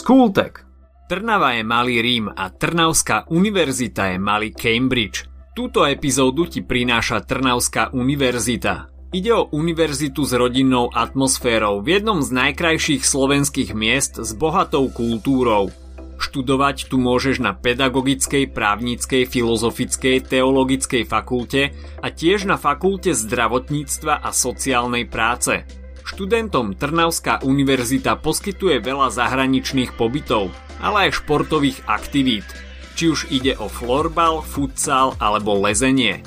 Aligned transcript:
Skultek. 0.00 0.64
Trnava 1.12 1.60
je 1.60 1.62
malý 1.62 2.00
Rím 2.00 2.32
a 2.32 2.48
Trnavská 2.48 3.28
univerzita 3.28 4.08
je 4.08 4.16
malý 4.16 4.48
Cambridge. 4.56 5.28
Túto 5.52 5.84
epizódu 5.84 6.48
ti 6.48 6.64
prináša 6.64 7.20
Trnavská 7.20 7.92
univerzita. 7.92 8.88
Ide 9.12 9.32
o 9.36 9.52
univerzitu 9.52 10.24
s 10.24 10.32
rodinnou 10.32 10.88
atmosférou 10.88 11.84
v 11.84 12.00
jednom 12.00 12.24
z 12.24 12.32
najkrajších 12.32 13.04
slovenských 13.04 13.76
miest 13.76 14.16
s 14.16 14.32
bohatou 14.32 14.88
kultúrou. 14.88 15.68
Študovať 16.16 16.88
tu 16.88 16.96
môžeš 16.96 17.44
na 17.44 17.52
pedagogickej, 17.52 18.56
právnickej, 18.56 19.28
filozofickej, 19.28 20.32
teologickej 20.32 21.04
fakulte 21.04 21.76
a 22.00 22.08
tiež 22.08 22.48
na 22.48 22.56
fakulte 22.56 23.12
zdravotníctva 23.12 24.24
a 24.24 24.32
sociálnej 24.32 25.04
práce. 25.12 25.79
Študentom 26.04 26.76
Trnavská 26.76 27.40
univerzita 27.44 28.18
poskytuje 28.18 28.80
veľa 28.82 29.12
zahraničných 29.12 29.94
pobytov, 29.94 30.52
ale 30.80 31.08
aj 31.08 31.22
športových 31.22 31.84
aktivít, 31.86 32.48
či 32.96 33.12
už 33.12 33.28
ide 33.32 33.56
o 33.56 33.68
florbal, 33.68 34.44
futsal 34.44 35.16
alebo 35.20 35.56
lezenie. 35.56 36.24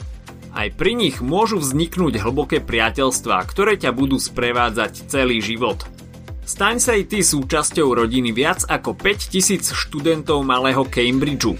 Aj 0.53 0.69
pri 0.69 0.93
nich 0.93 1.17
môžu 1.17 1.57
vzniknúť 1.57 2.21
hlboké 2.21 2.61
priateľstvá, 2.61 3.41
ktoré 3.49 3.73
ťa 3.77 3.89
budú 3.89 4.21
sprevádzať 4.21 5.09
celý 5.09 5.41
život. 5.41 5.81
Staň 6.45 6.77
sa 6.77 6.93
i 6.93 7.07
ty 7.07 7.25
súčasťou 7.25 7.97
rodiny 7.97 8.35
viac 8.35 8.61
ako 8.67 8.93
5000 8.93 9.73
študentov 9.73 10.45
malého 10.45 10.85
Cambridgeu. 10.85 11.57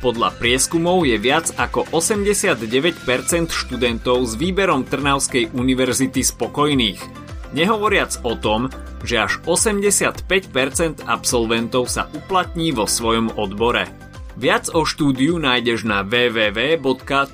Podľa 0.00 0.32
prieskumov 0.40 1.04
je 1.04 1.20
viac 1.20 1.52
ako 1.60 1.84
89% 1.92 3.04
študentov 3.52 4.24
s 4.24 4.32
výberom 4.40 4.88
Trnavskej 4.88 5.52
univerzity 5.52 6.24
spokojných 6.24 7.19
Nehovoriac 7.50 8.22
o 8.22 8.38
tom, 8.38 8.70
že 9.02 9.18
až 9.18 9.42
85% 9.42 11.02
absolventov 11.02 11.90
sa 11.90 12.06
uplatní 12.14 12.70
vo 12.70 12.86
svojom 12.86 13.34
odbore. 13.34 13.90
Viac 14.38 14.70
o 14.70 14.86
štúdiu 14.86 15.42
nájdeš 15.42 15.82
na 15.82 16.06
www.truny.sk 16.06 17.26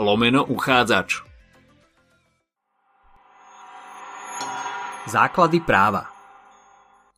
lomeno 0.00 0.42
uchádzač. 0.48 1.20
Základy 5.02 5.60
práva 5.60 6.08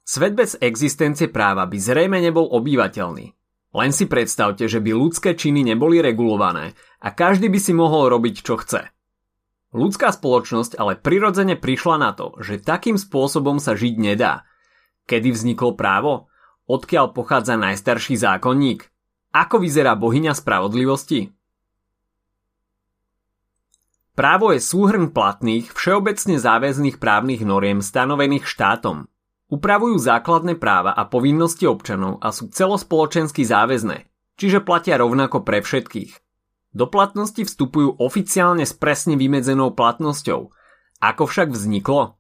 Svet 0.05 0.37
bez 0.37 0.57
existencie 0.61 1.33
práva 1.33 1.65
by 1.65 1.79
zrejme 1.81 2.21
nebol 2.21 2.45
obývateľný. 2.53 3.27
Len 3.75 3.91
si 3.91 4.07
predstavte, 4.07 4.71
že 4.71 4.79
by 4.79 4.95
ľudské 4.95 5.35
činy 5.35 5.67
neboli 5.67 5.99
regulované 5.99 6.79
a 7.03 7.09
každý 7.11 7.51
by 7.51 7.59
si 7.59 7.73
mohol 7.75 8.07
robiť 8.13 8.35
čo 8.45 8.55
chce. 8.61 8.94
Ľudská 9.75 10.15
spoločnosť 10.15 10.79
ale 10.79 10.95
prirodzene 10.95 11.59
prišla 11.59 11.97
na 11.99 12.15
to, 12.15 12.39
že 12.39 12.63
takým 12.63 12.95
spôsobom 12.95 13.59
sa 13.59 13.75
žiť 13.75 13.95
nedá. 13.99 14.47
Kedy 15.11 15.35
vzniklo 15.35 15.75
právo? 15.75 16.31
Odkiaľ 16.71 17.11
pochádza 17.11 17.59
najstarší 17.59 18.15
zákonník? 18.15 18.87
Ako 19.35 19.59
vyzerá 19.59 19.99
bohyňa 19.99 20.31
spravodlivosti? 20.31 21.35
Právo 24.15 24.55
je 24.55 24.63
súhrn 24.63 25.11
platných, 25.11 25.75
všeobecne 25.75 26.39
záväzných 26.39 27.03
právnych 27.03 27.43
noriem 27.43 27.83
stanovených 27.83 28.47
štátom. 28.47 29.11
Upravujú 29.51 29.99
základné 29.99 30.55
práva 30.55 30.95
a 30.95 31.03
povinnosti 31.03 31.67
občanov 31.67 32.23
a 32.23 32.31
sú 32.31 32.47
celospoločensky 32.47 33.43
záväzné, 33.43 34.07
čiže 34.39 34.63
platia 34.63 35.03
rovnako 35.03 35.43
pre 35.43 35.67
všetkých. 35.67 36.24
Do 36.75 36.91
platnosti 36.91 37.47
vstupujú 37.47 38.03
oficiálne 38.03 38.67
s 38.67 38.75
presne 38.75 39.15
vymedzenou 39.15 39.79
platnosťou. 39.79 40.51
Ako 40.99 41.23
však 41.31 41.55
vzniklo? 41.55 42.19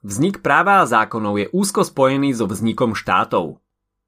Vznik 0.00 0.40
práva 0.40 0.80
a 0.80 0.88
zákonov 0.88 1.36
je 1.36 1.46
úzko 1.52 1.84
spojený 1.84 2.32
so 2.32 2.48
vznikom 2.48 2.96
štátov. 2.96 3.60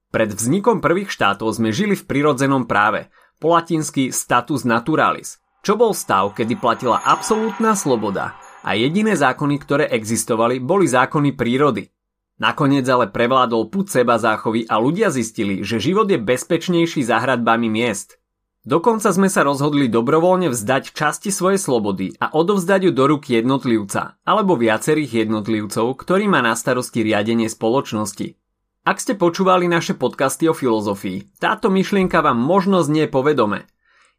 Pred 0.09 0.33
vznikom 0.33 0.81
prvých 0.81 1.13
štátov 1.13 1.53
sme 1.53 1.77
žili 1.77 1.93
v 1.93 2.09
prirodzenom 2.09 2.65
práve, 2.65 3.13
po 3.37 3.53
latinsky 3.53 4.09
status 4.17 4.65
naturalis, 4.65 5.45
čo 5.61 5.77
bol 5.77 5.93
stav, 5.93 6.33
kedy 6.33 6.57
platila 6.57 7.05
absolútna 7.05 7.77
sloboda 7.77 8.33
a 8.65 8.73
jediné 8.73 9.13
zákony, 9.13 9.61
ktoré 9.61 9.85
existovali, 9.93 10.57
boli 10.57 10.89
zákony 10.89 11.37
prírody. 11.37 11.93
Nakoniec 12.41 12.89
ale 12.89 13.13
prevládol 13.13 13.69
put 13.69 13.93
seba 13.93 14.17
záchovy 14.17 14.65
a 14.73 14.81
ľudia 14.81 15.13
zistili, 15.13 15.61
že 15.61 15.85
život 15.85 16.09
je 16.09 16.17
bezpečnejší 16.17 17.05
za 17.05 17.21
hradbami 17.21 17.69
miest– 17.69 18.17
Dokonca 18.63 19.11
sme 19.11 19.27
sa 19.27 19.43
rozhodli 19.43 19.91
dobrovoľne 19.91 20.47
vzdať 20.47 20.95
časti 20.95 21.35
svojej 21.35 21.59
slobody 21.59 22.15
a 22.23 22.31
odovzdať 22.31 22.87
ju 22.87 22.93
do 22.95 23.05
rúk 23.11 23.27
jednotlivca 23.27 24.23
alebo 24.23 24.55
viacerých 24.55 25.27
jednotlivcov, 25.27 25.99
ktorý 25.99 26.31
má 26.31 26.47
na 26.47 26.55
starosti 26.55 27.03
riadenie 27.03 27.51
spoločnosti. 27.51 28.39
Ak 28.87 29.03
ste 29.03 29.19
počúvali 29.19 29.67
naše 29.67 29.99
podcasty 29.99 30.47
o 30.47 30.55
filozofii, 30.55 31.43
táto 31.43 31.75
myšlienka 31.75 32.23
vám 32.23 32.39
možno 32.39 32.87
znie 32.87 33.11
povedome. 33.11 33.67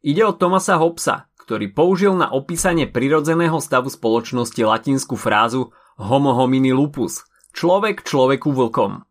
Ide 0.03 0.27
o 0.27 0.35
Thomasa 0.35 0.75
Hobbesa, 0.75 1.31
ktorý 1.39 1.71
použil 1.71 2.11
na 2.11 2.27
opísanie 2.27 2.83
prirodzeného 2.87 3.63
stavu 3.63 3.87
spoločnosti 3.87 4.59
latinskú 4.59 5.15
frázu 5.15 5.71
homo 5.95 6.35
homini 6.35 6.75
lupus, 6.75 7.23
človek 7.55 8.03
človeku 8.03 8.51
vlkom. 8.51 9.07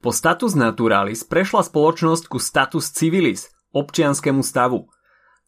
Po 0.00 0.10
status 0.12 0.52
naturalis 0.52 1.24
prešla 1.24 1.64
spoločnosť 1.64 2.24
ku 2.28 2.40
status 2.40 2.92
civilis, 2.92 3.52
občianskému 3.74 4.42
stavu. 4.42 4.90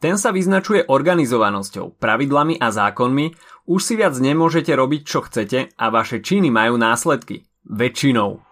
Ten 0.03 0.19
sa 0.19 0.34
vyznačuje 0.34 0.91
organizovanosťou, 0.91 1.94
pravidlami 2.03 2.59
a 2.59 2.75
zákonmi, 2.75 3.38
už 3.71 3.81
si 3.81 3.94
viac 3.94 4.19
nemôžete 4.19 4.75
robiť 4.75 5.03
čo 5.06 5.22
chcete 5.22 5.78
a 5.78 5.84
vaše 5.94 6.19
činy 6.19 6.50
majú 6.50 6.75
následky. 6.75 7.47
Väčšinou. 7.62 8.43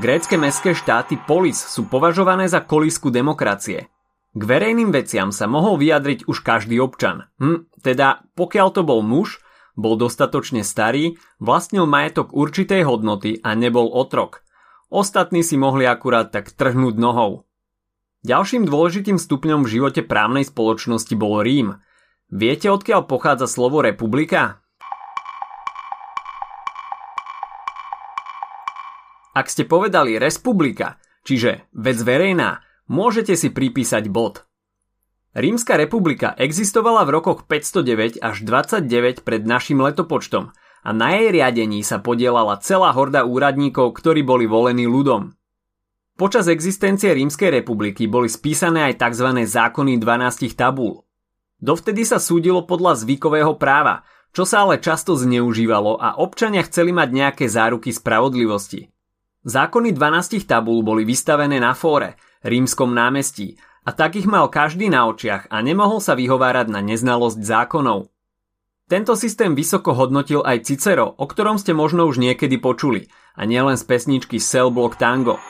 Grécke 0.00 0.40
mestské 0.40 0.72
štáty 0.72 1.20
polis 1.20 1.60
sú 1.60 1.84
považované 1.84 2.48
za 2.48 2.64
kolísku 2.64 3.12
demokracie. 3.12 3.92
K 4.32 4.42
verejným 4.48 4.88
veciam 4.88 5.28
sa 5.28 5.44
mohol 5.44 5.76
vyjadriť 5.76 6.24
už 6.24 6.40
každý 6.40 6.80
občan. 6.80 7.28
Hm, 7.36 7.68
teda 7.84 8.24
pokiaľ 8.32 8.68
to 8.72 8.80
bol 8.88 9.04
muž, 9.04 9.44
bol 9.76 10.00
dostatočne 10.00 10.64
starý, 10.64 11.20
vlastnil 11.36 11.84
majetok 11.84 12.32
určitej 12.32 12.88
hodnoty 12.88 13.44
a 13.44 13.52
nebol 13.52 13.92
otrok. 13.92 14.40
Ostatní 14.88 15.44
si 15.44 15.60
mohli 15.60 15.84
akurát 15.84 16.32
tak 16.32 16.52
trhnúť 16.56 16.96
nohou. 16.96 17.44
Ďalším 18.22 18.70
dôležitým 18.70 19.18
stupňom 19.18 19.66
v 19.66 19.72
živote 19.78 20.06
právnej 20.06 20.46
spoločnosti 20.46 21.10
bol 21.18 21.42
Rím. 21.42 21.82
Viete, 22.30 22.70
odkiaľ 22.70 23.10
pochádza 23.10 23.50
slovo 23.50 23.82
republika? 23.82 24.62
Ak 29.34 29.50
ste 29.50 29.66
povedali 29.66 30.22
republika, 30.22 31.02
čiže 31.26 31.66
vec 31.74 31.98
verejná, 31.98 32.62
môžete 32.86 33.34
si 33.34 33.50
pripísať 33.50 34.06
bod. 34.06 34.46
Rímska 35.34 35.74
republika 35.74 36.30
existovala 36.38 37.02
v 37.02 37.18
rokoch 37.18 37.50
509 37.50 38.22
až 38.22 38.36
29 38.46 39.26
pred 39.26 39.42
našim 39.42 39.82
letopočtom 39.82 40.54
a 40.86 40.90
na 40.94 41.18
jej 41.18 41.34
riadení 41.34 41.82
sa 41.82 41.98
podielala 41.98 42.62
celá 42.62 42.94
horda 42.94 43.26
úradníkov, 43.26 43.98
ktorí 43.98 44.22
boli 44.22 44.46
volení 44.46 44.86
ľudom. 44.86 45.34
Počas 46.12 46.44
existencie 46.52 47.08
Rímskej 47.08 47.48
republiky 47.64 48.04
boli 48.04 48.28
spísané 48.28 48.92
aj 48.92 49.00
tzv. 49.00 49.32
zákony 49.48 49.96
12 49.96 50.52
tabúl. 50.52 51.00
Dovtedy 51.56 52.04
sa 52.04 52.20
súdilo 52.20 52.68
podľa 52.68 53.00
zvykového 53.00 53.56
práva, 53.56 54.04
čo 54.32 54.44
sa 54.44 54.68
ale 54.68 54.76
často 54.76 55.16
zneužívalo 55.16 55.96
a 55.96 56.20
občania 56.20 56.60
chceli 56.68 56.92
mať 56.92 57.08
nejaké 57.12 57.44
záruky 57.48 57.92
spravodlivosti. 57.92 58.92
Zákony 59.42 59.96
12 59.96 60.44
tabúl 60.44 60.84
boli 60.84 61.08
vystavené 61.08 61.56
na 61.56 61.72
fóre, 61.72 62.20
rímskom 62.44 62.92
námestí, 62.92 63.56
a 63.82 63.90
takých 63.90 64.30
mal 64.30 64.46
každý 64.46 64.92
na 64.92 65.10
očiach 65.10 65.50
a 65.50 65.58
nemohol 65.58 65.98
sa 65.98 66.14
vyhovárať 66.14 66.70
na 66.70 66.78
neznalosť 66.84 67.40
zákonov. 67.42 68.12
Tento 68.86 69.16
systém 69.16 69.56
vysoko 69.56 69.96
hodnotil 69.96 70.44
aj 70.44 70.68
Cicero, 70.68 71.16
o 71.18 71.24
ktorom 71.24 71.56
ste 71.56 71.72
možno 71.74 72.06
už 72.06 72.20
niekedy 72.20 72.60
počuli, 72.60 73.08
a 73.34 73.48
nielen 73.48 73.80
z 73.80 73.84
pesničky 73.88 74.38
Cell 74.38 74.68
Block 74.68 75.00
Tango. 75.00 75.40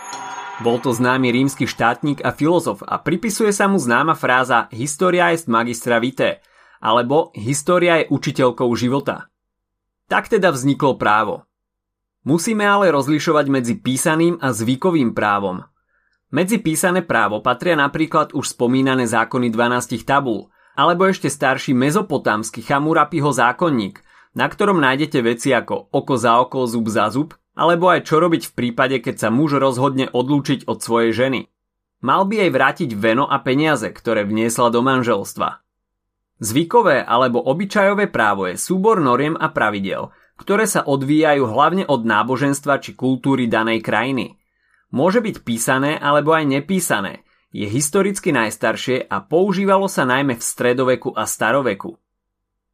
Bol 0.61 0.85
to 0.85 0.93
známy 0.93 1.33
rímsky 1.33 1.65
štátnik 1.65 2.21
a 2.21 2.37
filozof 2.37 2.85
a 2.85 3.01
pripisuje 3.01 3.57
sa 3.57 3.73
mu 3.73 3.81
známa 3.81 4.13
fráza 4.13 4.69
Historia 4.69 5.33
est 5.33 5.49
magistra 5.49 5.97
vitae, 5.97 6.45
alebo 6.77 7.33
História 7.33 8.05
je 8.05 8.13
učiteľkou 8.13 8.69
života. 8.77 9.33
Tak 10.13 10.29
teda 10.29 10.53
vzniklo 10.53 11.01
právo. 11.01 11.49
Musíme 12.29 12.69
ale 12.69 12.93
rozlišovať 12.93 13.47
medzi 13.49 13.75
písaným 13.81 14.37
a 14.45 14.53
zvykovým 14.53 15.17
právom. 15.17 15.65
Medzi 16.29 16.61
písané 16.61 17.01
právo 17.01 17.41
patria 17.41 17.73
napríklad 17.73 18.37
už 18.37 18.53
spomínané 18.53 19.09
zákony 19.09 19.49
12 19.49 20.05
tabul, 20.05 20.53
alebo 20.77 21.09
ešte 21.09 21.33
starší 21.33 21.73
mezopotámsky 21.73 22.61
Chamurapiho 22.61 23.33
zákonník, 23.33 24.05
na 24.37 24.49
ktorom 24.49 24.81
nájdete 24.81 25.19
veci 25.21 25.53
ako 25.53 25.93
oko 25.93 26.15
za 26.17 26.41
oko, 26.41 26.65
zub 26.65 26.89
za 26.89 27.09
zub, 27.13 27.37
alebo 27.53 27.93
aj 27.93 28.09
čo 28.09 28.21
robiť 28.21 28.49
v 28.49 28.57
prípade, 28.57 28.97
keď 29.01 29.27
sa 29.27 29.29
muž 29.29 29.61
rozhodne 29.61 30.09
odlúčiť 30.09 30.65
od 30.65 30.81
svojej 30.81 31.13
ženy. 31.13 31.41
Mal 32.03 32.27
by 32.27 32.35
jej 32.35 32.51
vrátiť 32.51 32.91
veno 32.99 33.29
a 33.29 33.39
peniaze, 33.39 33.87
ktoré 33.87 34.27
vniesla 34.27 34.75
do 34.75 34.83
manželstva. 34.83 35.63
Zvykové 36.43 37.07
alebo 37.07 37.39
obyčajové 37.39 38.11
právo 38.11 38.51
je 38.51 38.59
súbor 38.59 38.99
noriem 38.99 39.39
a 39.39 39.47
pravidel, 39.55 40.11
ktoré 40.35 40.67
sa 40.67 40.83
odvíjajú 40.83 41.47
hlavne 41.47 41.87
od 41.87 42.03
náboženstva 42.03 42.83
či 42.83 42.99
kultúry 42.99 43.47
danej 43.47 43.79
krajiny. 43.79 44.35
Môže 44.91 45.23
byť 45.23 45.47
písané 45.47 45.95
alebo 45.95 46.35
aj 46.35 46.51
nepísané, 46.51 47.23
je 47.55 47.69
historicky 47.69 48.33
najstaršie 48.35 49.07
a 49.07 49.23
používalo 49.23 49.87
sa 49.87 50.03
najmä 50.09 50.41
v 50.41 50.43
stredoveku 50.43 51.15
a 51.15 51.29
staroveku. 51.29 52.01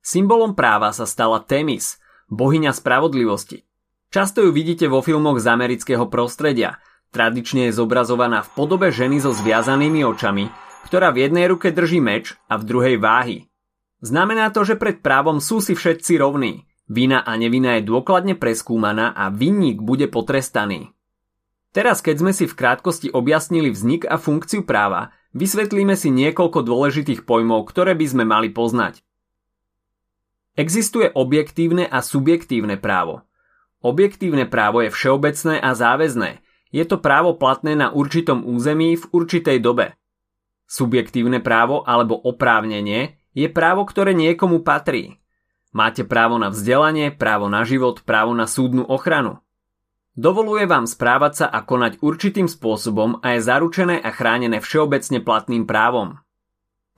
Symbolom 0.01 0.55
práva 0.57 0.95
sa 0.95 1.05
stala 1.05 1.43
Temis, 1.45 2.01
bohyňa 2.33 2.73
spravodlivosti. 2.73 3.67
Často 4.09 4.41
ju 4.41 4.49
vidíte 4.57 4.89
vo 4.89 5.05
filmoch 5.05 5.37
z 5.37 5.53
amerického 5.53 6.09
prostredia. 6.09 6.81
Tradične 7.13 7.69
je 7.69 7.77
zobrazovaná 7.77 8.41
v 8.41 8.53
podobe 8.57 8.89
ženy 8.89 9.21
so 9.21 9.37
zviazanými 9.37 10.01
očami, 10.01 10.49
ktorá 10.89 11.13
v 11.13 11.29
jednej 11.29 11.45
ruke 11.45 11.69
drží 11.69 12.01
meč 12.01 12.33
a 12.49 12.57
v 12.57 12.65
druhej 12.65 12.97
váhy. 12.97 13.53
Znamená 14.01 14.49
to, 14.49 14.65
že 14.65 14.81
pred 14.81 15.05
právom 15.05 15.45
sú 15.45 15.61
si 15.61 15.77
všetci 15.77 16.17
rovní. 16.25 16.65
Vina 16.89 17.21
a 17.21 17.37
nevina 17.37 17.77
je 17.77 17.85
dôkladne 17.85 18.33
preskúmaná 18.33 19.13
a 19.13 19.29
vinník 19.29 19.85
bude 19.85 20.09
potrestaný. 20.09 20.89
Teraz, 21.77 22.01
keď 22.01 22.17
sme 22.25 22.33
si 22.33 22.49
v 22.49 22.57
krátkosti 22.57 23.13
objasnili 23.13 23.69
vznik 23.69 24.09
a 24.09 24.17
funkciu 24.17 24.65
práva, 24.65 25.13
vysvetlíme 25.37 25.93
si 26.01 26.09
niekoľko 26.09 26.65
dôležitých 26.65 27.29
pojmov, 27.29 27.69
ktoré 27.69 27.93
by 27.93 28.07
sme 28.09 28.25
mali 28.25 28.49
poznať. 28.49 29.05
Existuje 30.57 31.13
objektívne 31.13 31.85
a 31.85 32.01
subjektívne 32.01 32.81
právo. 32.81 33.28
Objektívne 33.79 34.43
právo 34.51 34.83
je 34.83 34.91
všeobecné 34.91 35.63
a 35.63 35.71
záväzné. 35.71 36.43
Je 36.75 36.85
to 36.85 36.99
právo 36.99 37.39
platné 37.39 37.79
na 37.79 37.95
určitom 37.95 38.43
území 38.43 38.99
v 38.99 39.05
určitej 39.15 39.63
dobe. 39.63 39.95
Subjektívne 40.69 41.41
právo 41.41 41.87
alebo 41.87 42.19
oprávnenie 42.19 43.17
je 43.33 43.49
právo, 43.49 43.87
ktoré 43.87 44.13
niekomu 44.13 44.67
patrí. 44.67 45.23
Máte 45.71 46.03
právo 46.03 46.37
na 46.37 46.51
vzdelanie, 46.51 47.15
právo 47.15 47.47
na 47.47 47.63
život, 47.63 48.03
právo 48.03 48.35
na 48.35 48.51
súdnu 48.51 48.83
ochranu. 48.85 49.39
Dovoluje 50.19 50.67
vám 50.67 50.91
správať 50.91 51.33
sa 51.45 51.47
a 51.47 51.63
konať 51.63 52.03
určitým 52.03 52.51
spôsobom 52.51 53.23
a 53.23 53.39
je 53.39 53.47
zaručené 53.47 54.03
a 54.03 54.11
chránené 54.11 54.59
všeobecne 54.59 55.23
platným 55.23 55.63
právom. 55.71 56.19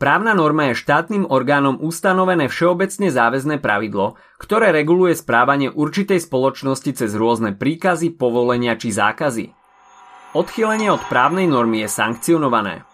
Právna 0.01 0.33
norma 0.33 0.73
je 0.73 0.81
štátnym 0.81 1.29
orgánom 1.29 1.77
ustanovené 1.77 2.49
všeobecne 2.49 3.13
záväzné 3.13 3.61
pravidlo, 3.61 4.17
ktoré 4.41 4.73
reguluje 4.73 5.13
správanie 5.13 5.69
určitej 5.69 6.25
spoločnosti 6.25 6.97
cez 6.97 7.13
rôzne 7.13 7.53
príkazy, 7.53 8.17
povolenia 8.17 8.81
či 8.81 8.97
zákazy. 8.97 9.53
Odchýlenie 10.33 10.89
od 10.89 11.05
právnej 11.13 11.45
normy 11.45 11.85
je 11.85 11.93
sankcionované. 11.93 12.89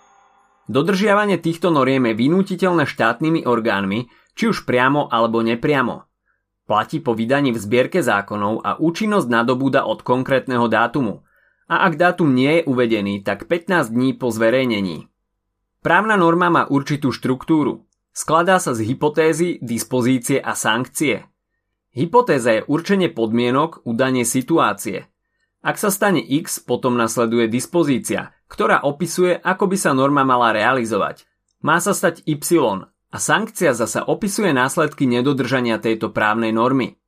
Dodržiavanie 0.66 1.38
týchto 1.38 1.70
noriem 1.70 2.10
je 2.10 2.26
vynútiteľné 2.26 2.90
štátnymi 2.90 3.46
orgánmi, 3.46 4.10
či 4.34 4.50
už 4.50 4.66
priamo 4.66 5.06
alebo 5.06 5.46
nepriamo. 5.46 6.10
Platí 6.66 6.98
po 6.98 7.14
vydaní 7.14 7.54
v 7.54 7.62
zbierke 7.62 8.02
zákonov 8.02 8.66
a 8.66 8.82
účinnosť 8.82 9.30
nadobúda 9.30 9.86
od 9.86 10.02
konkrétneho 10.02 10.66
dátumu. 10.66 11.22
A 11.70 11.86
ak 11.86 12.02
dátum 12.02 12.34
nie 12.34 12.58
je 12.58 12.66
uvedený, 12.66 13.22
tak 13.22 13.46
15 13.46 13.94
dní 13.94 14.18
po 14.18 14.34
zverejnení. 14.34 15.06
Právna 15.86 16.18
norma 16.18 16.50
má 16.50 16.66
určitú 16.66 17.14
štruktúru. 17.14 17.86
Skladá 18.10 18.58
sa 18.58 18.74
z 18.74 18.90
hypotézy, 18.90 19.62
dispozície 19.62 20.42
a 20.42 20.58
sankcie. 20.58 21.30
Hypotéza 21.94 22.58
je 22.58 22.66
určenie 22.66 23.06
podmienok, 23.06 23.86
udanie 23.86 24.26
situácie. 24.26 25.06
Ak 25.62 25.78
sa 25.78 25.94
stane 25.94 26.18
X, 26.18 26.58
potom 26.58 26.98
nasleduje 26.98 27.46
dispozícia, 27.46 28.34
ktorá 28.50 28.82
opisuje, 28.82 29.38
ako 29.38 29.70
by 29.70 29.76
sa 29.78 29.94
norma 29.94 30.26
mala 30.26 30.50
realizovať. 30.50 31.22
Má 31.62 31.78
sa 31.78 31.94
stať 31.94 32.26
Y 32.26 32.82
a 32.90 33.16
sankcia 33.22 33.70
zasa 33.70 34.02
opisuje 34.10 34.50
následky 34.50 35.06
nedodržania 35.06 35.78
tejto 35.78 36.10
právnej 36.10 36.50
normy. 36.50 36.98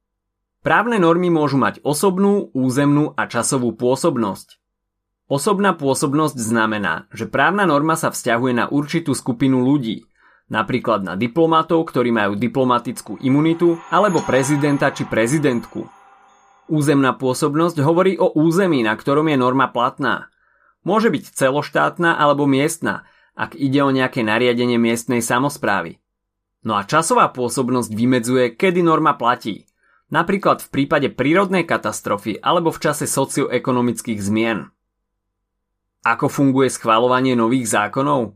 Právne 0.62 1.02
normy 1.02 1.34
môžu 1.34 1.58
mať 1.58 1.82
osobnú, 1.82 2.54
územnú 2.54 3.10
a 3.18 3.26
časovú 3.26 3.74
pôsobnosť. 3.74 4.62
Osobná 5.28 5.76
pôsobnosť 5.76 6.40
znamená, 6.40 7.04
že 7.12 7.28
právna 7.28 7.68
norma 7.68 8.00
sa 8.00 8.08
vzťahuje 8.08 8.52
na 8.56 8.64
určitú 8.72 9.12
skupinu 9.12 9.60
ľudí, 9.60 10.08
napríklad 10.48 11.04
na 11.04 11.20
diplomatov, 11.20 11.84
ktorí 11.84 12.08
majú 12.08 12.32
diplomatickú 12.32 13.20
imunitu, 13.20 13.76
alebo 13.92 14.24
prezidenta 14.24 14.88
či 14.88 15.04
prezidentku. 15.04 15.84
Územná 16.72 17.12
pôsobnosť 17.12 17.76
hovorí 17.84 18.16
o 18.16 18.32
území, 18.32 18.80
na 18.80 18.96
ktorom 18.96 19.28
je 19.28 19.36
norma 19.36 19.68
platná. 19.68 20.32
Môže 20.80 21.12
byť 21.12 21.36
celoštátna 21.36 22.16
alebo 22.16 22.48
miestna, 22.48 23.04
ak 23.36 23.52
ide 23.52 23.84
o 23.84 23.92
nejaké 23.92 24.24
nariadenie 24.24 24.80
miestnej 24.80 25.20
samozprávy. 25.20 26.00
No 26.64 26.80
a 26.80 26.88
časová 26.88 27.28
pôsobnosť 27.36 27.92
vymedzuje, 27.92 28.56
kedy 28.56 28.80
norma 28.80 29.12
platí. 29.12 29.68
Napríklad 30.08 30.64
v 30.64 30.68
prípade 30.72 31.12
prírodnej 31.12 31.68
katastrofy 31.68 32.40
alebo 32.40 32.72
v 32.72 32.80
čase 32.80 33.04
socioekonomických 33.04 34.20
zmien. 34.24 34.72
Ako 36.08 36.32
funguje 36.32 36.72
schváľovanie 36.72 37.36
nových 37.36 37.68
zákonov? 37.68 38.32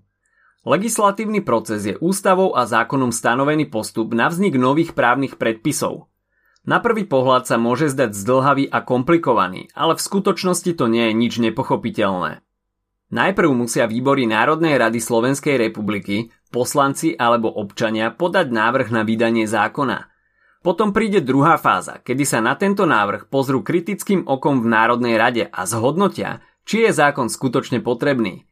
Legislatívny 0.69 1.41
proces 1.41 1.89
je 1.89 1.97
ústavou 2.05 2.53
a 2.53 2.69
zákonom 2.69 3.09
stanovený 3.17 3.73
postup 3.73 4.13
na 4.13 4.29
vznik 4.29 4.61
nových 4.61 4.93
právnych 4.93 5.41
predpisov. 5.41 6.13
Na 6.69 6.85
prvý 6.85 7.09
pohľad 7.09 7.49
sa 7.49 7.57
môže 7.57 7.89
zdať 7.89 8.13
zdlhavý 8.13 8.69
a 8.69 8.85
komplikovaný, 8.85 9.73
ale 9.73 9.97
v 9.97 10.05
skutočnosti 10.05 10.69
to 10.77 10.85
nie 10.85 11.09
je 11.09 11.15
nič 11.17 11.33
nepochopiteľné. 11.41 12.45
Najprv 13.09 13.51
musia 13.57 13.89
výbory 13.89 14.29
Národnej 14.29 14.77
rady 14.77 15.01
Slovenskej 15.01 15.57
republiky, 15.57 16.29
poslanci 16.53 17.17
alebo 17.17 17.49
občania 17.57 18.13
podať 18.13 18.53
návrh 18.53 18.93
na 18.93 19.01
vydanie 19.01 19.49
zákona. 19.49 20.13
Potom 20.61 20.93
príde 20.93 21.25
druhá 21.25 21.57
fáza, 21.57 22.05
kedy 22.05 22.23
sa 22.29 22.39
na 22.45 22.53
tento 22.55 22.85
návrh 22.85 23.33
pozrú 23.33 23.65
kritickým 23.65 24.29
okom 24.29 24.61
v 24.61 24.71
Národnej 24.71 25.17
rade 25.17 25.45
a 25.49 25.67
zhodnotia, 25.67 26.45
či 26.63 26.87
je 26.87 26.91
zákon 26.91 27.27
skutočne 27.31 27.83
potrebný. 27.83 28.47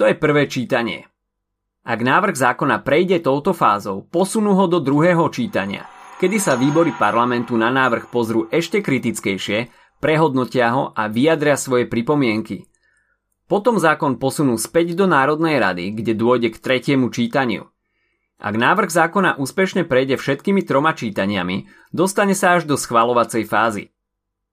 To 0.00 0.08
je 0.08 0.14
prvé 0.16 0.48
čítanie. 0.48 1.06
Ak 1.82 1.98
návrh 1.98 2.38
zákona 2.38 2.80
prejde 2.86 3.22
touto 3.22 3.50
fázou, 3.50 4.06
posunú 4.06 4.54
ho 4.54 4.70
do 4.70 4.78
druhého 4.78 5.26
čítania, 5.34 5.86
kedy 6.22 6.38
sa 6.38 6.54
výbory 6.54 6.94
parlamentu 6.94 7.58
na 7.58 7.74
návrh 7.74 8.08
pozrú 8.08 8.46
ešte 8.54 8.78
kritickejšie, 8.78 9.68
prehodnotia 9.98 10.70
ho 10.74 10.94
a 10.94 11.10
vyjadria 11.10 11.58
svoje 11.58 11.90
pripomienky– 11.90 12.64
potom 13.52 13.76
zákon 13.76 14.16
posunú 14.16 14.56
späť 14.56 14.96
do 14.96 15.04
Národnej 15.04 15.60
rady, 15.60 15.92
kde 15.92 16.16
dôjde 16.16 16.56
k 16.56 16.56
tretiemu 16.56 17.12
čítaniu. 17.12 17.68
Ak 18.40 18.56
návrh 18.56 18.88
zákona 18.88 19.36
úspešne 19.36 19.84
prejde 19.84 20.16
všetkými 20.16 20.64
troma 20.64 20.96
čítaniami, 20.96 21.68
dostane 21.92 22.32
sa 22.32 22.56
až 22.56 22.64
do 22.64 22.80
schvalovacej 22.80 23.44
fázy. 23.44 23.91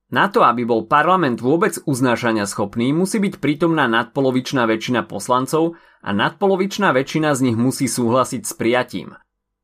Na 0.10 0.26
to, 0.26 0.42
aby 0.42 0.66
bol 0.66 0.90
parlament 0.90 1.38
vôbec 1.38 1.78
uznášania 1.86 2.50
schopný, 2.50 2.90
musí 2.90 3.22
byť 3.22 3.38
prítomná 3.38 3.86
nadpolovičná 3.86 4.66
väčšina 4.66 5.06
poslancov 5.06 5.78
a 6.02 6.10
nadpolovičná 6.10 6.90
väčšina 6.90 7.38
z 7.38 7.40
nich 7.46 7.58
musí 7.58 7.86
súhlasiť 7.86 8.42
s 8.42 8.54
prijatím. 8.58 9.14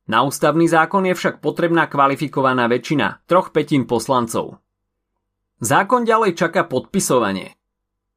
Na 0.06 0.22
ústavný 0.22 0.70
zákon 0.70 1.02
je 1.10 1.18
však 1.18 1.42
potrebná 1.42 1.90
kvalifikovaná 1.90 2.70
väčšina, 2.70 3.26
troch 3.26 3.50
petín 3.50 3.90
poslancov. 3.90 4.62
Zákon 5.58 6.06
ďalej 6.06 6.38
čaká 6.38 6.62
podpisovanie. 6.62 7.58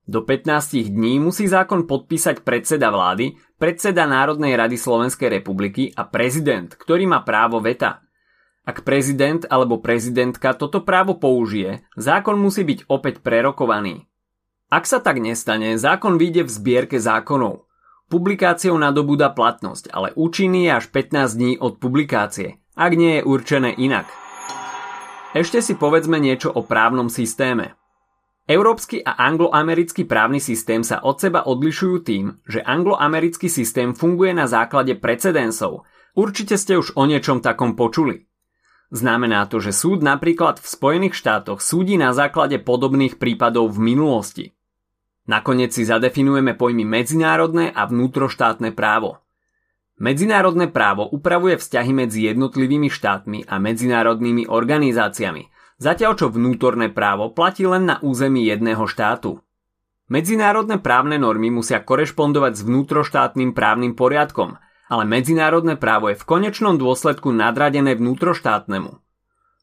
Do 0.06 0.22
15 0.22 0.90
dní 0.90 1.18
musí 1.18 1.50
zákon 1.50 1.90
podpísať 1.90 2.46
predseda 2.46 2.94
vlády, 2.94 3.38
predseda 3.58 4.06
Národnej 4.06 4.54
rady 4.54 4.78
Slovenskej 4.78 5.42
republiky 5.42 5.90
a 5.94 6.06
prezident, 6.06 6.70
ktorý 6.70 7.10
má 7.10 7.26
právo 7.26 7.58
veta. 7.58 8.06
Ak 8.70 8.86
prezident 8.86 9.50
alebo 9.50 9.82
prezidentka 9.82 10.54
toto 10.54 10.86
právo 10.86 11.18
použije, 11.18 11.82
zákon 11.98 12.38
musí 12.38 12.62
byť 12.62 12.86
opäť 12.86 13.26
prerokovaný. 13.26 14.06
Ak 14.70 14.86
sa 14.86 15.02
tak 15.02 15.18
nestane, 15.18 15.74
zákon 15.74 16.22
vyjde 16.22 16.46
v 16.46 16.54
zbierke 16.54 17.02
zákonov. 17.02 17.66
Publikáciou 18.14 18.78
nadobúda 18.78 19.34
platnosť, 19.34 19.90
ale 19.90 20.14
účinný 20.14 20.70
je 20.70 20.72
až 20.78 20.86
15 20.94 21.34
dní 21.34 21.52
od 21.58 21.82
publikácie, 21.82 22.62
ak 22.78 22.94
nie 22.94 23.18
je 23.18 23.26
určené 23.26 23.74
inak. 23.74 24.06
Ešte 25.34 25.66
si 25.66 25.74
povedzme 25.74 26.22
niečo 26.22 26.54
o 26.54 26.62
právnom 26.62 27.10
systéme. 27.10 27.74
Európsky 28.46 29.02
a 29.02 29.18
angloamerický 29.18 30.06
právny 30.06 30.38
systém 30.38 30.86
sa 30.86 31.02
od 31.02 31.18
seba 31.18 31.42
odlišujú 31.50 31.98
tým, 32.06 32.38
že 32.46 32.62
angloamerický 32.62 33.50
systém 33.50 33.98
funguje 33.98 34.38
na 34.38 34.46
základe 34.46 34.94
precedensov. 34.94 35.90
Určite 36.14 36.54
ste 36.54 36.78
už 36.78 36.94
o 36.94 37.10
niečom 37.10 37.42
takom 37.42 37.74
počuli. 37.74 38.29
Znamená 38.90 39.46
to, 39.46 39.62
že 39.62 39.70
súd 39.70 40.02
napríklad 40.02 40.58
v 40.58 40.68
Spojených 40.68 41.14
štátoch 41.14 41.62
súdi 41.62 41.96
na 41.96 42.14
základe 42.14 42.58
podobných 42.58 43.22
prípadov 43.22 43.70
v 43.74 43.94
minulosti. 43.94 44.46
Nakoniec 45.30 45.78
si 45.78 45.86
zadefinujeme 45.86 46.58
pojmy 46.58 46.84
medzinárodné 46.84 47.70
a 47.70 47.86
vnútroštátne 47.86 48.74
právo. 48.74 49.22
Medzinárodné 50.02 50.74
právo 50.74 51.06
upravuje 51.06 51.62
vzťahy 51.62 51.92
medzi 51.94 52.26
jednotlivými 52.34 52.90
štátmi 52.90 53.46
a 53.46 53.56
medzinárodnými 53.62 54.50
organizáciami– 54.50 55.44
zatiaľ 55.80 56.14
čo 56.20 56.28
vnútorné 56.30 56.92
právo 56.92 57.32
platí 57.32 57.64
len 57.64 57.88
na 57.88 57.98
území 58.04 58.46
jedného 58.46 58.86
štátu. 58.86 59.40
Medzinárodné 60.12 60.78
právne 60.84 61.16
normy 61.18 61.50
musia 61.50 61.80
korešpondovať 61.80 62.54
s 62.60 62.62
vnútroštátnym 62.68 63.56
právnym 63.56 63.96
poriadkom, 63.96 64.60
ale 64.90 65.06
medzinárodné 65.06 65.78
právo 65.78 66.10
je 66.10 66.18
v 66.18 66.26
konečnom 66.26 66.82
dôsledku 66.82 67.30
nadradené 67.30 67.94
vnútroštátnemu. 67.94 68.98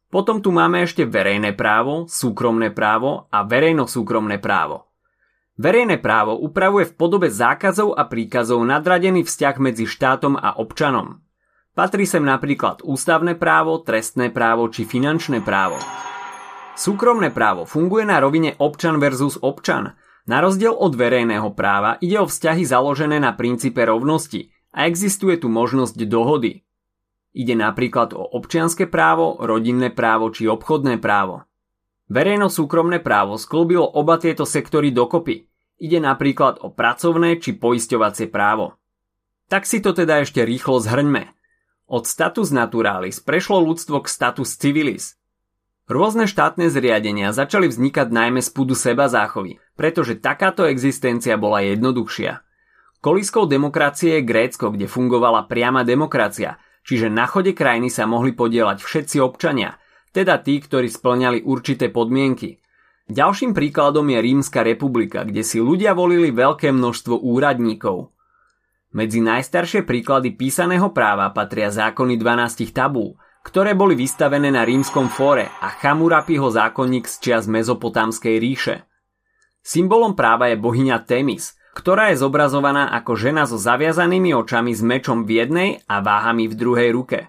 Potom 0.07 0.39
tu 0.39 0.55
máme 0.55 0.87
ešte 0.87 1.03
verejné 1.03 1.59
právo, 1.59 2.07
súkromné 2.07 2.71
právo 2.71 3.27
a 3.35 3.43
verejno-súkromné 3.43 4.39
právo. 4.39 4.87
Verejné 5.59 5.99
právo 5.99 6.39
upravuje 6.39 6.87
v 6.87 6.95
podobe 6.95 7.29
zákazov 7.29 7.99
a 7.99 8.07
príkazov 8.07 8.63
nadradený 8.63 9.27
vzťah 9.27 9.57
medzi 9.59 9.85
štátom 9.91 10.39
a 10.39 10.63
občanom. 10.63 11.27
Patrí 11.75 12.07
sem 12.07 12.25
napríklad 12.25 12.87
ústavné 12.87 13.35
právo, 13.37 13.83
trestné 13.83 14.31
právo 14.31 14.71
či 14.71 14.87
finančné 14.87 15.43
právo. 15.43 15.77
Súkromné 16.77 17.35
právo 17.35 17.67
funguje 17.67 18.07
na 18.07 18.21
rovine 18.23 18.55
občan 18.63 19.01
versus 19.03 19.41
občan. 19.43 19.97
Na 20.29 20.39
rozdiel 20.45 20.73
od 20.77 20.93
verejného 20.93 21.53
práva 21.57 21.99
ide 22.05 22.21
o 22.21 22.29
vzťahy 22.29 22.63
založené 22.65 23.21
na 23.21 23.33
princípe 23.33 23.81
rovnosti 23.85 24.56
a 24.77 24.85
existuje 24.85 25.41
tu 25.41 25.49
možnosť 25.49 25.97
dohody. 26.05 26.61
Ide 27.33 27.57
napríklad 27.57 28.13
o 28.13 28.21
občianske 28.21 28.85
právo, 28.85 29.41
rodinné 29.41 29.89
právo 29.89 30.29
či 30.29 30.45
obchodné 30.45 31.01
právo. 31.01 31.49
Verejno-súkromné 32.13 33.01
právo 33.01 33.41
sklubilo 33.41 33.89
oba 33.89 34.21
tieto 34.21 34.45
sektory 34.45 34.93
dokopy. 34.93 35.49
Ide 35.81 35.99
napríklad 36.01 36.61
o 36.61 36.73
pracovné 36.73 37.41
či 37.41 37.57
poisťovacie 37.57 38.29
právo. 38.29 38.77
Tak 39.49 39.65
si 39.65 39.81
to 39.81 39.93
teda 39.97 40.25
ešte 40.25 40.45
rýchlo 40.45 40.81
zhrňme. 40.81 41.33
Od 41.87 42.05
status 42.07 42.51
naturalis 42.55 43.21
prešlo 43.21 43.63
ľudstvo 43.63 44.05
k 44.05 44.09
status 44.11 44.57
civilis. 44.59 45.19
Rôzne 45.87 46.27
štátne 46.27 46.67
zriadenia 46.67 47.31
začali 47.31 47.71
vznikať 47.71 48.11
najmä 48.11 48.43
z 48.43 48.51
pudu 48.51 48.75
seba 48.75 49.07
záchovy, 49.07 49.63
pretože 49.79 50.19
takáto 50.19 50.67
existencia 50.67 51.39
bola 51.39 51.63
jednoduchšia. 51.63 52.46
Koliskou 53.07 53.47
demokracie 53.47 54.19
je 54.19 54.27
Grécko, 54.27 54.75
kde 54.75 54.91
fungovala 54.91 55.47
priama 55.47 55.87
demokracia, 55.87 56.59
čiže 56.83 57.07
na 57.07 57.31
chode 57.31 57.55
krajiny 57.55 57.87
sa 57.87 58.03
mohli 58.03 58.35
podielať 58.35 58.83
všetci 58.83 59.23
občania, 59.23 59.79
teda 60.11 60.43
tí, 60.43 60.59
ktorí 60.59 60.91
splňali 60.91 61.47
určité 61.47 61.95
podmienky. 61.95 62.59
Ďalším 63.07 63.55
príkladom 63.55 64.11
je 64.11 64.19
Rímska 64.19 64.67
republika, 64.67 65.23
kde 65.23 65.47
si 65.47 65.63
ľudia 65.63 65.95
volili 65.95 66.35
veľké 66.35 66.75
množstvo 66.75 67.23
úradníkov. 67.23 68.11
Medzi 68.91 69.23
najstaršie 69.23 69.87
príklady 69.87 70.35
písaného 70.35 70.91
práva 70.91 71.31
patria 71.31 71.71
zákony 71.71 72.19
12 72.19 72.75
tabú, 72.75 73.15
ktoré 73.47 73.79
boli 73.79 73.95
vystavené 73.95 74.51
na 74.51 74.67
rímskom 74.67 75.07
fóre 75.07 75.47
a 75.63 75.71
Chamurapiho 75.79 76.51
zákonník 76.51 77.07
z 77.07 77.15
čias 77.23 77.47
mezopotámskej 77.47 78.35
ríše. 78.43 78.83
Symbolom 79.63 80.19
práva 80.19 80.51
je 80.51 80.59
bohyňa 80.59 81.07
Temis, 81.07 81.55
ktorá 81.77 82.17
je 82.17 82.25
zobrazovaná 82.25 82.89
ako 82.89 83.21
žena 83.21 83.45
so 83.45 83.61
zaviazanými 83.61 84.33
očami 84.33 84.73
s 84.73 84.81
mečom 84.81 85.29
v 85.29 85.45
jednej 85.45 85.71
a 85.85 86.01
váhami 86.01 86.49
v 86.49 86.57
druhej 86.57 86.89
ruke. 86.97 87.29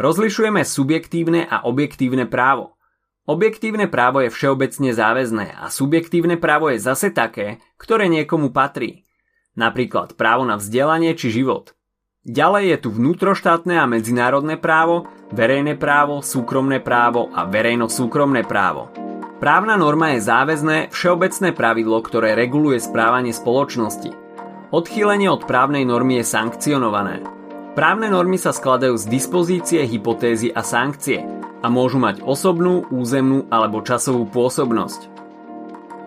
Rozlišujeme 0.00 0.64
subjektívne 0.64 1.44
a 1.44 1.68
objektívne 1.68 2.24
právo. 2.24 2.80
Objektívne 3.28 3.92
právo 3.92 4.24
je 4.24 4.32
všeobecne 4.32 4.96
záväzné 4.96 5.52
a 5.52 5.68
subjektívne 5.68 6.40
právo 6.40 6.72
je 6.72 6.80
zase 6.80 7.12
také, 7.12 7.60
ktoré 7.76 8.08
niekomu 8.08 8.56
patrí. 8.56 9.04
Napríklad 9.52 10.16
právo 10.16 10.48
na 10.48 10.56
vzdelanie 10.56 11.12
či 11.12 11.28
život. 11.28 11.76
Ďalej 12.24 12.64
je 12.72 12.78
tu 12.82 12.88
vnútroštátne 12.88 13.76
a 13.76 13.84
medzinárodné 13.84 14.56
právo, 14.56 15.06
verejné 15.30 15.76
právo, 15.76 16.24
súkromné 16.24 16.80
právo 16.80 17.28
a 17.36 17.44
verejno-súkromné 17.44 18.48
právo. 18.48 19.05
Právna 19.36 19.76
norma 19.76 20.16
je 20.16 20.24
záväzné, 20.24 20.76
všeobecné 20.96 21.52
pravidlo, 21.52 22.00
ktoré 22.00 22.32
reguluje 22.32 22.80
správanie 22.80 23.36
spoločnosti. 23.36 24.08
Odchýlenie 24.72 25.28
od 25.28 25.44
právnej 25.44 25.84
normy 25.84 26.24
je 26.24 26.24
sankcionované. 26.24 27.20
Právne 27.76 28.08
normy 28.08 28.40
sa 28.40 28.56
skladajú 28.56 28.96
z 28.96 29.04
dispozície, 29.12 29.84
hypotézy 29.84 30.48
a 30.48 30.64
sankcie 30.64 31.20
a 31.60 31.68
môžu 31.68 32.00
mať 32.00 32.24
osobnú, 32.24 32.88
územnú 32.88 33.44
alebo 33.52 33.84
časovú 33.84 34.24
pôsobnosť. 34.24 35.12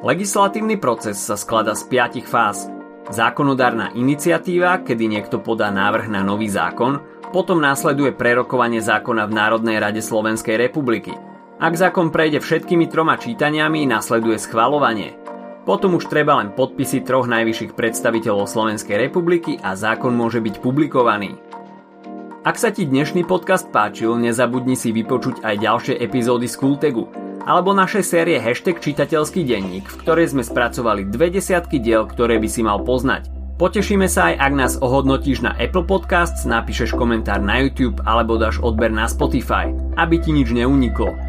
Legislatívny 0.02 0.82
proces 0.82 1.22
sa 1.22 1.38
sklada 1.38 1.78
z 1.78 1.86
piatich 1.86 2.26
fáz. 2.26 2.66
Zákonodárna 3.14 3.94
iniciatíva, 3.94 4.82
kedy 4.82 5.06
niekto 5.06 5.38
podá 5.38 5.70
návrh 5.70 6.10
na 6.10 6.26
nový 6.26 6.50
zákon, 6.50 6.98
potom 7.30 7.62
následuje 7.62 8.10
prerokovanie 8.10 8.82
zákona 8.82 9.30
v 9.30 9.38
Národnej 9.38 9.78
rade 9.78 10.02
Slovenskej 10.02 10.58
republiky– 10.58 11.14
ak 11.60 11.76
zákon 11.76 12.08
prejde 12.08 12.40
všetkými 12.40 12.88
troma 12.88 13.20
čítaniami, 13.20 13.84
nasleduje 13.84 14.40
schvalovanie. 14.40 15.20
Potom 15.68 16.00
už 16.00 16.08
treba 16.08 16.40
len 16.40 16.56
podpisy 16.56 17.04
troch 17.04 17.28
najvyšších 17.28 17.76
predstaviteľov 17.76 18.48
Slovenskej 18.48 18.96
republiky 18.96 19.60
a 19.60 19.76
zákon 19.76 20.16
môže 20.16 20.40
byť 20.40 20.56
publikovaný. 20.64 21.36
Ak 22.48 22.56
sa 22.56 22.72
ti 22.72 22.88
dnešný 22.88 23.28
podcast 23.28 23.68
páčil, 23.68 24.16
nezabudni 24.16 24.80
si 24.80 24.96
vypočuť 24.96 25.44
aj 25.44 25.56
ďalšie 25.60 25.96
epizódy 26.00 26.48
z 26.48 26.56
Kultegu 26.56 27.12
alebo 27.44 27.76
našej 27.76 28.08
série 28.08 28.40
Hashtag 28.40 28.80
čitateľský 28.80 29.44
denník, 29.44 29.92
v 29.92 30.00
ktorej 30.00 30.32
sme 30.32 30.48
spracovali 30.48 31.12
dve 31.12 31.28
desiatky 31.28 31.84
diel, 31.84 32.08
ktoré 32.08 32.40
by 32.40 32.48
si 32.48 32.64
mal 32.64 32.80
poznať. 32.88 33.28
Potešíme 33.60 34.08
sa 34.08 34.32
aj, 34.32 34.36
ak 34.40 34.54
nás 34.56 34.74
ohodnotíš 34.80 35.44
na 35.44 35.52
Apple 35.60 35.84
Podcasts, 35.84 36.48
napíšeš 36.48 36.96
komentár 36.96 37.44
na 37.44 37.60
YouTube 37.60 38.00
alebo 38.08 38.40
dáš 38.40 38.64
odber 38.64 38.88
na 38.88 39.12
Spotify, 39.12 39.76
aby 40.00 40.16
ti 40.24 40.32
nič 40.32 40.56
neuniklo. 40.56 41.29